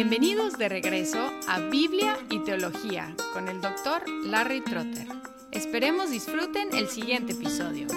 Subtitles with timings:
[0.00, 5.08] Bienvenidos de regreso a Biblia y Teología con el doctor Larry Trotter.
[5.50, 7.88] Esperemos disfruten el siguiente episodio.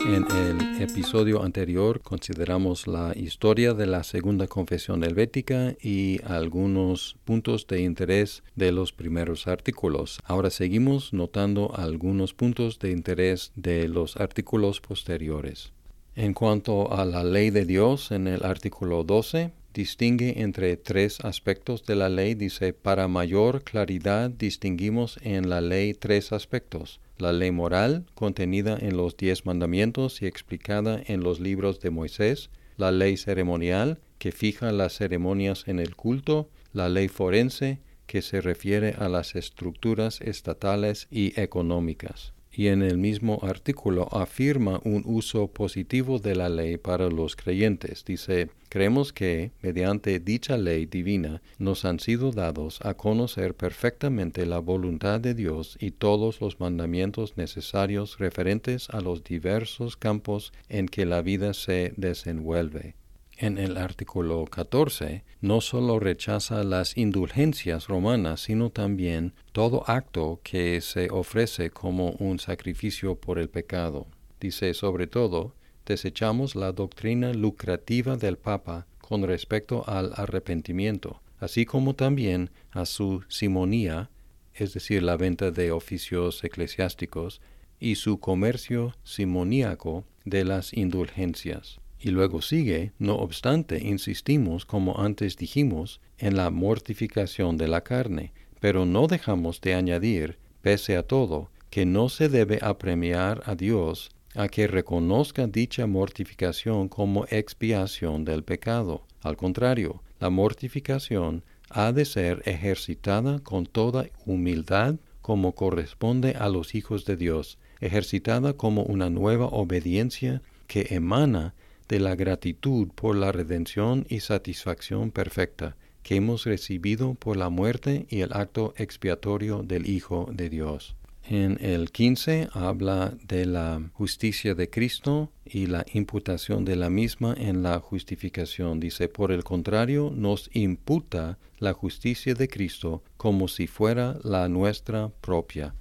[0.00, 7.68] En el episodio anterior consideramos la historia de la segunda confesión helvética y algunos puntos
[7.68, 10.18] de interés de los primeros artículos.
[10.24, 15.72] Ahora seguimos notando algunos puntos de interés de los artículos posteriores.
[16.16, 21.86] En cuanto a la ley de Dios, en el artículo 12, distingue entre tres aspectos
[21.86, 22.34] de la ley.
[22.34, 27.00] Dice, para mayor claridad distinguimos en la ley tres aspectos.
[27.16, 32.50] La ley moral, contenida en los diez mandamientos y explicada en los libros de Moisés.
[32.76, 36.50] La ley ceremonial, que fija las ceremonias en el culto.
[36.72, 42.98] La ley forense, que se refiere a las estructuras estatales y económicas y en el
[42.98, 48.04] mismo artículo afirma un uso positivo de la ley para los creyentes.
[48.04, 54.58] Dice, creemos que, mediante dicha ley divina, nos han sido dados a conocer perfectamente la
[54.58, 61.06] voluntad de Dios y todos los mandamientos necesarios referentes a los diversos campos en que
[61.06, 62.94] la vida se desenvuelve
[63.40, 70.82] en el artículo 14 no solo rechaza las indulgencias romanas, sino también todo acto que
[70.82, 74.06] se ofrece como un sacrificio por el pecado.
[74.40, 75.54] Dice sobre todo,
[75.86, 83.24] desechamos la doctrina lucrativa del Papa con respecto al arrepentimiento, así como también a su
[83.28, 84.10] simonía,
[84.52, 87.40] es decir, la venta de oficios eclesiásticos,
[87.82, 91.79] y su comercio simoníaco de las indulgencias.
[92.00, 98.32] Y luego sigue, no obstante, insistimos, como antes dijimos, en la mortificación de la carne,
[98.58, 104.10] pero no dejamos de añadir, pese a todo, que no se debe apremiar a Dios
[104.34, 109.06] a que reconozca dicha mortificación como expiación del pecado.
[109.22, 116.74] Al contrario, la mortificación ha de ser ejercitada con toda humildad como corresponde a los
[116.74, 121.54] hijos de Dios, ejercitada como una nueva obediencia que emana
[121.90, 128.06] de la gratitud por la redención y satisfacción perfecta que hemos recibido por la muerte
[128.08, 130.94] y el acto expiatorio del Hijo de Dios.
[131.24, 137.34] En el 15 habla de la justicia de Cristo y la imputación de la misma
[137.36, 138.78] en la justificación.
[138.78, 145.08] Dice, por el contrario, nos imputa la justicia de Cristo como si fuera la nuestra
[145.08, 145.74] propia.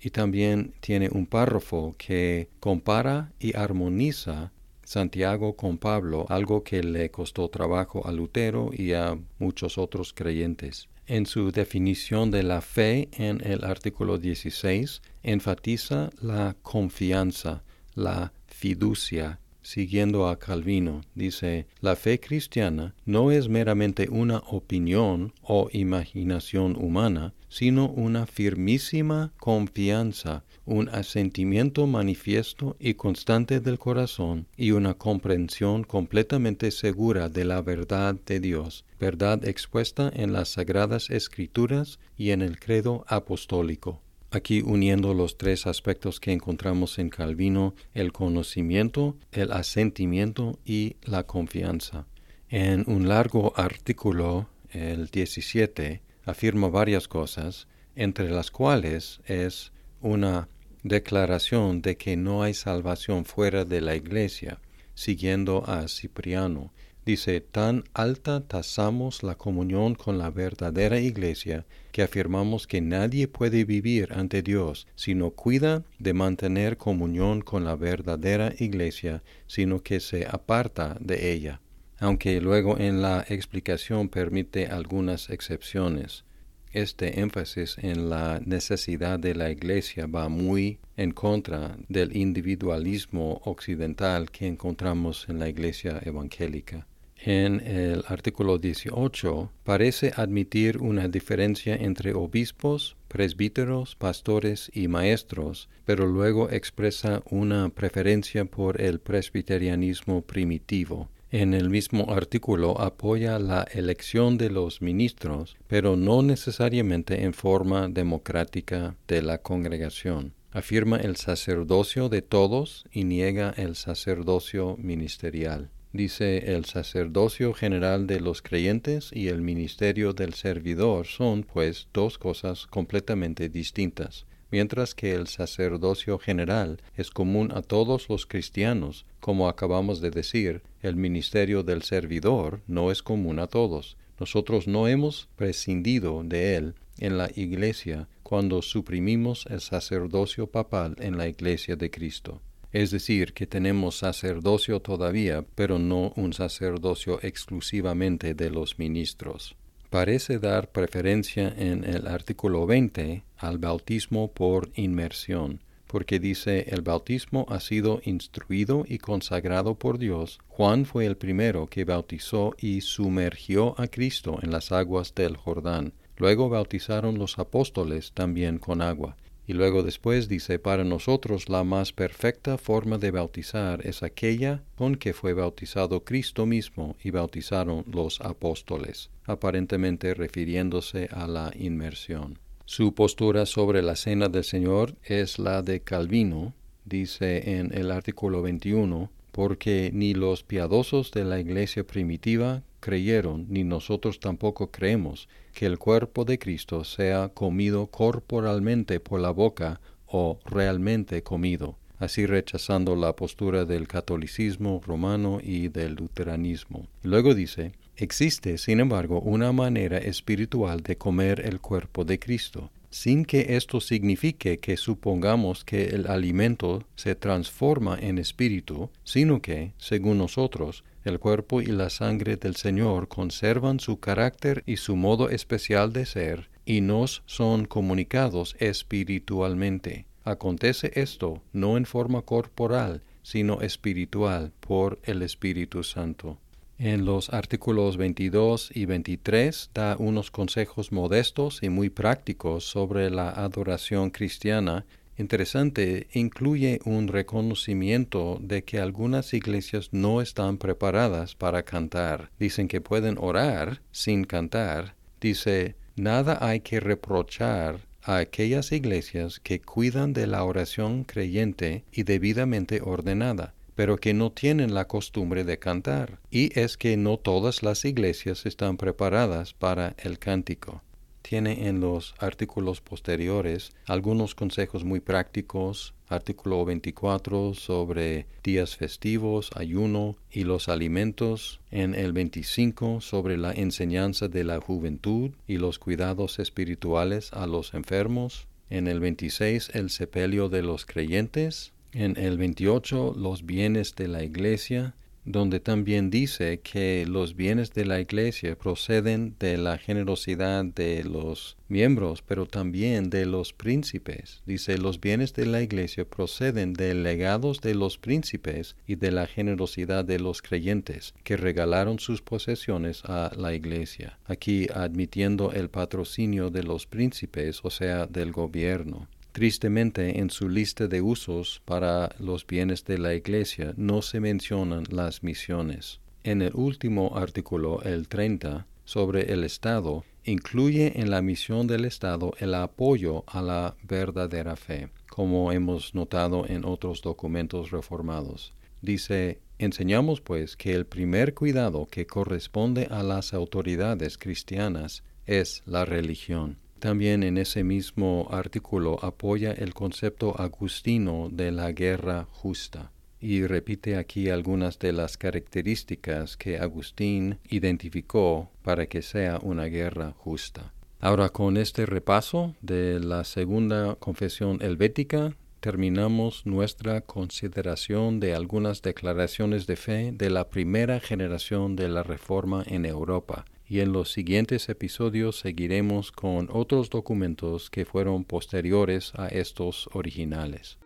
[0.00, 4.52] Y también tiene un párrafo que compara y armoniza
[4.86, 10.88] Santiago con Pablo, algo que le costó trabajo a Lutero y a muchos otros creyentes.
[11.08, 17.64] En su definición de la fe en el artículo 16, enfatiza la confianza,
[17.96, 21.00] la fiducia, siguiendo a Calvino.
[21.14, 29.32] Dice, la fe cristiana no es meramente una opinión o imaginación humana, sino una firmísima
[29.38, 37.60] confianza, un asentimiento manifiesto y constante del corazón y una comprensión completamente segura de la
[37.60, 44.00] verdad de Dios, verdad expuesta en las sagradas escrituras y en el credo apostólico.
[44.36, 51.22] Aquí uniendo los tres aspectos que encontramos en Calvino, el conocimiento, el asentimiento y la
[51.22, 52.06] confianza.
[52.50, 60.50] En un largo artículo, el 17, afirma varias cosas, entre las cuales es una
[60.82, 64.60] declaración de que no hay salvación fuera de la Iglesia,
[64.92, 66.74] siguiendo a Cipriano.
[67.06, 73.64] Dice, tan alta tasamos la comunión con la verdadera Iglesia que afirmamos que nadie puede
[73.64, 80.00] vivir ante Dios si no cuida de mantener comunión con la verdadera Iglesia, sino que
[80.00, 81.60] se aparta de ella
[81.98, 86.24] aunque luego en la explicación permite algunas excepciones.
[86.72, 94.30] Este énfasis en la necesidad de la Iglesia va muy en contra del individualismo occidental
[94.30, 96.86] que encontramos en la Iglesia evangélica.
[97.26, 106.06] En el artículo 18 parece admitir una diferencia entre obispos, presbíteros, pastores y maestros, pero
[106.06, 111.08] luego expresa una preferencia por el presbiterianismo primitivo.
[111.32, 117.88] En el mismo artículo apoya la elección de los ministros, pero no necesariamente en forma
[117.88, 120.32] democrática de la congregación.
[120.52, 125.70] Afirma el sacerdocio de todos y niega el sacerdocio ministerial.
[125.96, 132.18] Dice el sacerdocio general de los creyentes y el ministerio del servidor son, pues, dos
[132.18, 134.26] cosas completamente distintas.
[134.50, 140.62] mientras que el sacerdocio general es común a todos los cristianos, como acabamos de decir,
[140.82, 143.96] el ministerio del servidor no es común a todos.
[144.20, 151.16] Nosotros no hemos prescindido de él en la Iglesia cuando suprimimos el sacerdocio papal en
[151.16, 152.42] la Iglesia de Cristo.
[152.72, 159.56] Es decir, que tenemos sacerdocio todavía, pero no un sacerdocio exclusivamente de los ministros.
[159.90, 167.46] Parece dar preferencia en el artículo 20 al bautismo por inmersión, porque dice el bautismo
[167.48, 170.40] ha sido instruido y consagrado por Dios.
[170.48, 175.92] Juan fue el primero que bautizó y sumergió a Cristo en las aguas del Jordán.
[176.16, 179.16] Luego bautizaron los apóstoles también con agua.
[179.46, 184.96] Y luego después dice, para nosotros la más perfecta forma de bautizar es aquella con
[184.96, 192.38] que fue bautizado Cristo mismo y bautizaron los apóstoles, aparentemente refiriéndose a la inmersión.
[192.64, 196.52] Su postura sobre la cena del Señor es la de Calvino,
[196.84, 203.64] dice en el artículo 21, porque ni los piadosos de la iglesia primitiva creyeron, ni
[203.64, 210.38] nosotros tampoco creemos, que el cuerpo de Cristo sea comido corporalmente por la boca o
[210.44, 216.86] realmente comido, así rechazando la postura del catolicismo romano y del luteranismo.
[217.02, 223.24] luego dice, existe, sin embargo, una manera espiritual de comer el cuerpo de Cristo, sin
[223.24, 230.18] que esto signifique que supongamos que el alimento se transforma en espíritu, sino que, según
[230.18, 235.92] nosotros, el cuerpo y la sangre del Señor conservan su carácter y su modo especial
[235.92, 240.06] de ser, y nos son comunicados espiritualmente.
[240.24, 246.38] Acontece esto no en forma corporal, sino espiritual por el Espíritu Santo.
[246.78, 253.30] En los artículos 22 y 23 da unos consejos modestos y muy prácticos sobre la
[253.30, 254.84] adoración cristiana
[255.18, 262.30] interesante incluye un reconocimiento de que algunas iglesias no están preparadas para cantar.
[262.38, 264.94] Dicen que pueden orar sin cantar.
[265.20, 272.04] Dice, nada hay que reprochar a aquellas iglesias que cuidan de la oración creyente y
[272.04, 277.62] debidamente ordenada pero que no tienen la costumbre de cantar, y es que no todas
[277.62, 280.82] las iglesias están preparadas para el cántico
[281.28, 285.92] tiene en los artículos posteriores algunos consejos muy prácticos.
[286.08, 291.58] Artículo 24 sobre días festivos, ayuno y los alimentos.
[291.72, 297.74] En el 25 sobre la enseñanza de la juventud y los cuidados espirituales a los
[297.74, 298.46] enfermos.
[298.70, 301.72] En el 26 el sepelio de los creyentes.
[301.92, 304.94] En el 28 los bienes de la iglesia
[305.26, 311.56] donde también dice que los bienes de la iglesia proceden de la generosidad de los
[311.68, 314.42] miembros, pero también de los príncipes.
[314.46, 319.26] Dice, los bienes de la iglesia proceden de legados de los príncipes y de la
[319.26, 324.20] generosidad de los creyentes, que regalaron sus posesiones a la iglesia.
[324.26, 329.08] Aquí admitiendo el patrocinio de los príncipes, o sea, del gobierno.
[329.36, 334.84] Tristemente, en su lista de usos para los bienes de la Iglesia no se mencionan
[334.88, 336.00] las misiones.
[336.24, 342.32] En el último artículo, el 30, sobre el Estado, incluye en la misión del Estado
[342.38, 348.54] el apoyo a la verdadera fe, como hemos notado en otros documentos reformados.
[348.80, 355.84] Dice, enseñamos pues que el primer cuidado que corresponde a las autoridades cristianas es la
[355.84, 363.46] religión también en ese mismo artículo apoya el concepto agustino de la guerra justa y
[363.46, 370.72] repite aquí algunas de las características que Agustín identificó para que sea una guerra justa.
[371.00, 379.66] Ahora con este repaso de la segunda confesión helvética terminamos nuestra consideración de algunas declaraciones
[379.66, 384.68] de fe de la primera generación de la Reforma en Europa y en los siguientes
[384.68, 390.78] episodios seguiremos con otros documentos que fueron posteriores a estos originales.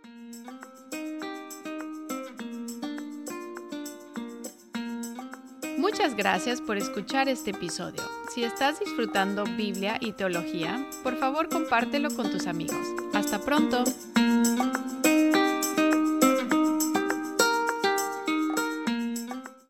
[5.78, 8.02] Muchas gracias por escuchar este episodio.
[8.34, 12.86] Si estás disfrutando Biblia y teología, por favor compártelo con tus amigos.
[13.12, 13.84] Hasta pronto.